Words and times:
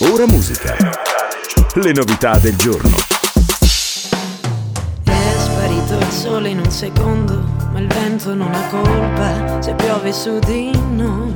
Ora 0.00 0.26
musica. 0.26 0.74
Le 1.74 1.92
novità 1.92 2.36
del 2.38 2.56
giorno. 2.56 2.96
È 5.04 5.34
sparito 5.38 5.96
il 5.98 6.10
sole 6.10 6.48
in 6.48 6.58
un 6.58 6.68
secondo, 6.68 7.40
ma 7.70 7.78
il 7.78 7.86
vento 7.86 8.34
non 8.34 8.52
ha 8.52 8.66
colpa 8.70 9.62
se 9.62 9.72
piove 9.74 10.12
su 10.12 10.40
di 10.40 10.76
noi. 10.90 11.32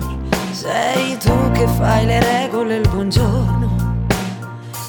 Sei 0.50 1.16
tu 1.18 1.52
che 1.52 1.68
fai 1.78 2.04
le 2.04 2.18
regole 2.18 2.78
il 2.78 2.88
buongiorno, 2.88 4.06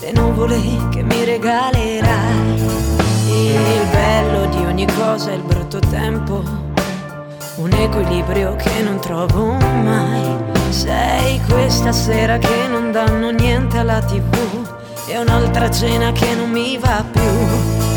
le 0.01 0.11
nuvole 0.13 0.59
che 0.89 1.03
mi 1.03 1.23
regalerai. 1.23 2.61
Il 3.27 3.87
bello 3.91 4.47
di 4.47 4.65
ogni 4.65 4.87
cosa 4.97 5.29
è 5.29 5.35
il 5.35 5.43
brutto 5.43 5.77
tempo, 5.77 6.43
un 7.57 7.71
equilibrio 7.71 8.55
che 8.55 8.81
non 8.81 8.99
trovo 8.99 9.53
mai. 9.53 10.37
Sei 10.69 11.28
questa 11.49 11.91
sera 11.91 12.37
che 12.37 12.67
non 12.69 12.91
danno 12.91 13.31
niente 13.31 13.77
alla 13.77 14.01
tv 14.01 14.33
e 15.07 15.17
un'altra 15.17 15.69
cena 15.69 16.11
che 16.11 16.33
non 16.35 16.49
mi 16.49 16.77
va 16.77 17.03
più. 17.11 17.88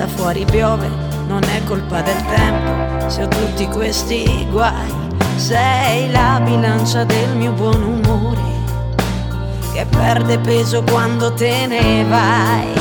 Testa, 0.00 0.06
fuori 0.06 0.44
piove, 0.44 0.88
non 1.26 1.42
è 1.42 1.62
colpa 1.64 2.00
del 2.00 2.24
tempo, 2.26 3.08
se 3.08 3.24
ho 3.24 3.28
tutti 3.28 3.66
questi 3.68 4.46
guai, 4.50 4.92
sei 5.36 6.10
la 6.10 6.40
bilancia 6.42 7.04
del 7.04 7.36
mio 7.36 7.52
buon 7.52 7.82
umore, 7.82 8.40
che 9.72 9.86
perde 9.86 10.38
peso 10.38 10.82
quando 10.82 11.32
te 11.32 11.66
ne 11.66 12.04
vai, 12.04 12.72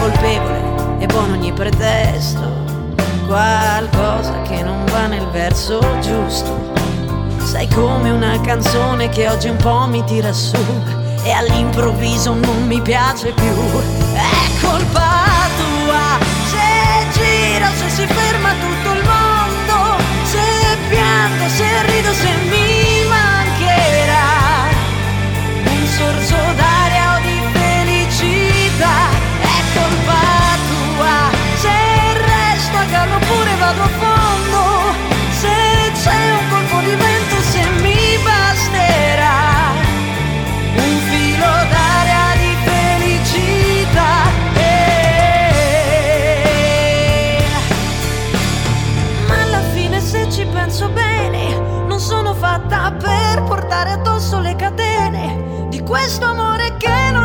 colpevole 0.00 0.98
e 0.98 1.06
buono 1.06 1.34
ogni 1.34 1.52
pretesto, 1.52 2.62
qualcosa 3.26 4.42
che 4.42 4.62
non 4.62 4.84
va 4.90 5.06
nel 5.06 5.26
verso 5.30 5.80
giusto. 6.00 6.72
Sei 7.42 7.68
come 7.68 8.10
una 8.10 8.40
canzone 8.40 9.08
che 9.08 9.28
oggi 9.28 9.48
un 9.48 9.56
po' 9.56 9.86
mi 9.86 10.02
tira 10.04 10.32
su 10.32 10.56
e 11.22 11.30
all'improvviso 11.30 12.34
non 12.34 12.66
mi 12.66 12.80
piace 12.80 13.32
più. 13.32 13.54
È 14.12 14.66
colpa 14.66 15.13
fatta 52.54 52.92
per 52.92 53.42
portare 53.42 53.90
addosso 53.90 54.38
le 54.38 54.54
catene 54.54 55.66
di 55.70 55.80
questo 55.80 56.26
amore 56.26 56.76
che 56.76 57.10
non 57.10 57.23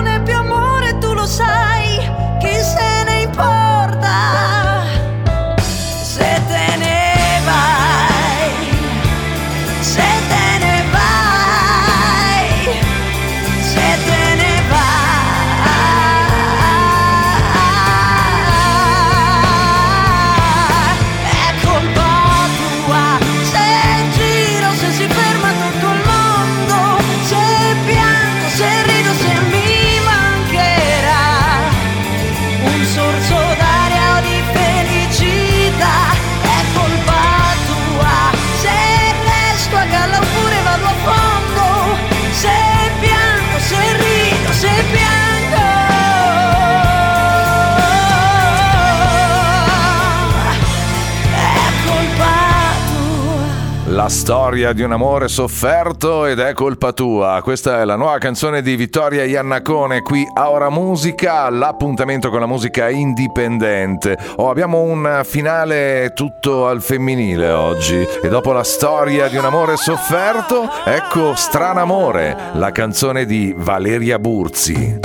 La 54.00 54.08
storia 54.08 54.72
di 54.72 54.82
un 54.82 54.94
amore 54.94 55.28
sofferto 55.28 56.26
ed 56.26 56.40
è 56.40 56.54
colpa 56.54 56.94
tua. 56.94 57.42
Questa 57.44 57.82
è 57.82 57.84
la 57.84 57.98
nuova 57.98 58.18
canzone 58.18 58.62
di 58.62 58.78
Vittoria 58.78 59.26
Iannacone 59.26 60.04
qui 60.04 60.26
a 60.36 60.52
Ora 60.52 60.70
Musica, 60.70 61.50
l'appuntamento 61.50 62.30
con 62.30 62.40
la 62.40 62.46
musica 62.46 62.90
indipendente. 62.90 64.18
Oh, 64.38 64.50
abbiamo 64.50 64.80
un 64.84 65.24
finale 65.26 66.14
tutto 66.16 66.70
al 66.70 66.82
femminile 66.82 67.50
oggi 67.50 68.08
e 68.24 68.30
dopo 68.30 68.54
la 68.54 68.64
storia 68.64 69.28
di 69.28 69.36
un 69.36 69.44
amore 69.44 69.76
sofferto, 69.76 70.70
ecco 70.86 71.36
Stranamore, 71.36 72.38
la 72.54 72.72
canzone 72.72 73.26
di 73.26 73.54
Valeria 73.54 74.18
Burzi. 74.18 74.98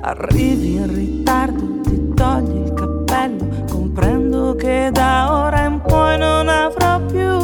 Arrivi 0.00 0.74
in 0.74 0.92
ritardo, 0.92 1.23